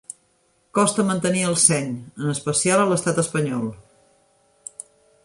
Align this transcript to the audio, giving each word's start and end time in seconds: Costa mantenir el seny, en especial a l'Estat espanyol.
Costa 0.77 1.03
mantenir 1.09 1.43
el 1.49 1.57
seny, 1.63 1.91
en 2.21 2.31
especial 2.37 2.81
a 2.85 2.87
l'Estat 2.93 3.21
espanyol. 3.25 3.69